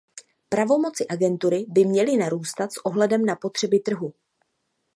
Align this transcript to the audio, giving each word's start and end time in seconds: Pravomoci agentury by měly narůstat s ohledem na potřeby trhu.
Pravomoci 0.49 1.07
agentury 1.07 1.65
by 1.67 1.85
měly 1.85 2.17
narůstat 2.17 2.73
s 2.73 2.85
ohledem 2.85 3.25
na 3.25 3.35
potřeby 3.35 3.79
trhu. 3.79 4.13